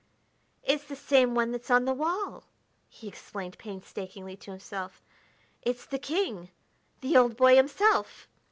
[0.63, 2.45] "It's the same one that's on the wall,"
[2.89, 5.03] he explained painstakingly to himself.
[5.61, 6.49] "It's the king,
[7.01, 8.27] the old boy himself!